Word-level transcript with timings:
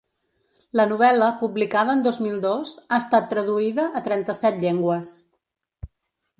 La 0.79 0.85
novel·la, 0.93 1.27
publicada 1.41 1.93
en 1.97 2.01
dos 2.07 2.17
mil 2.23 2.41
dos, 2.47 2.73
ha 2.89 3.01
estat 3.03 3.29
traduïda 3.35 3.87
a 4.01 4.05
trenta-set 4.11 4.61
llengües. 4.67 5.17